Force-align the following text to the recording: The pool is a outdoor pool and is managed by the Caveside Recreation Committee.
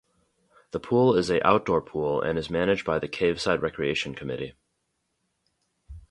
The 0.71 0.79
pool 0.79 1.15
is 1.15 1.29
a 1.29 1.45
outdoor 1.47 1.79
pool 1.79 2.23
and 2.23 2.39
is 2.39 2.49
managed 2.49 2.87
by 2.87 2.97
the 2.97 3.07
Caveside 3.07 3.61
Recreation 3.61 4.15
Committee. 4.15 4.55